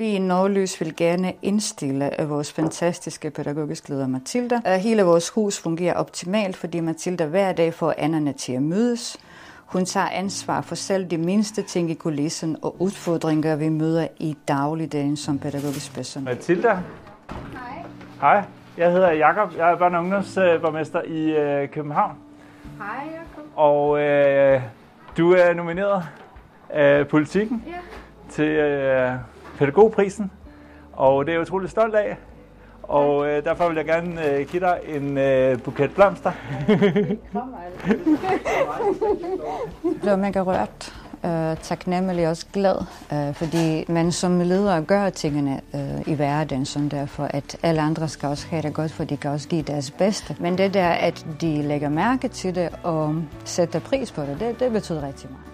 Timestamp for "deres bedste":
49.62-50.36